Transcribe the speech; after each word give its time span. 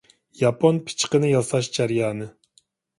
ياپون 0.39 0.79
پىچىقىنى 0.87 1.31
ياساش 1.35 1.73
جەريانى. 1.79 2.33